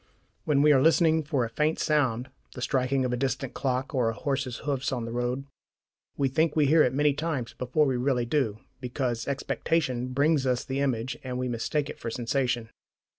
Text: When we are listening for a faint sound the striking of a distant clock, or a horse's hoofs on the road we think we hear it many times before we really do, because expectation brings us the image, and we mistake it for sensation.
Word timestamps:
When 0.45 0.63
we 0.63 0.71
are 0.71 0.81
listening 0.81 1.21
for 1.21 1.45
a 1.45 1.49
faint 1.51 1.77
sound 1.77 2.31
the 2.55 2.61
striking 2.63 3.05
of 3.05 3.13
a 3.13 3.15
distant 3.15 3.53
clock, 3.53 3.93
or 3.93 4.09
a 4.09 4.15
horse's 4.15 4.57
hoofs 4.65 4.91
on 4.91 5.05
the 5.05 5.11
road 5.11 5.45
we 6.17 6.27
think 6.27 6.55
we 6.55 6.65
hear 6.65 6.81
it 6.81 6.91
many 6.91 7.13
times 7.13 7.53
before 7.53 7.85
we 7.85 7.97
really 7.97 8.25
do, 8.25 8.57
because 8.79 9.27
expectation 9.27 10.07
brings 10.07 10.47
us 10.47 10.65
the 10.65 10.79
image, 10.79 11.19
and 11.23 11.37
we 11.37 11.47
mistake 11.47 11.87
it 11.87 11.99
for 11.99 12.09
sensation. 12.09 12.71